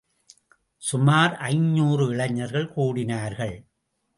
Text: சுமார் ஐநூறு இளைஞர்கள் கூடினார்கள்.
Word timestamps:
சுமார் 0.81 1.35
ஐநூறு 1.35 2.07
இளைஞர்கள் 2.07 2.73
கூடினார்கள். 2.75 3.55